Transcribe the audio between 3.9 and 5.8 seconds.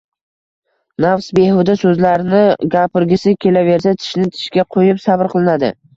tishni tishga qo‘yib sabr qilinadi.